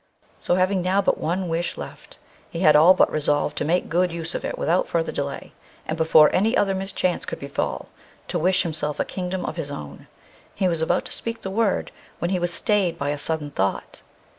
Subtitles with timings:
[0.39, 2.17] So, having now but one wish left,
[2.49, 5.53] he had all but resolved to make good use of it without further delay,
[5.85, 7.87] and, before any other mischance could befall,
[8.27, 10.07] to wish himself a kingdom of his own.
[10.55, 14.01] He was about to speak the word, when he was stayed by a sudden thought.